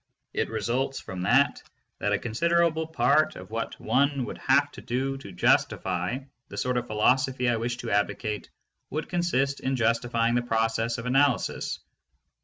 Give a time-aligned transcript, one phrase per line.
[0.33, 1.61] It results from that
[1.99, 6.77] that a considerable part of what one would have to do to justify the sort
[6.77, 8.49] of philosophy I wish to advocate
[8.89, 11.81] would consist in justifying the process of analysis.